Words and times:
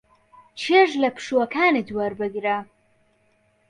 چێژ 0.61 0.91
لە 1.01 1.09
پشووەکانت 1.15 1.87
وەربگرە. 1.97 2.57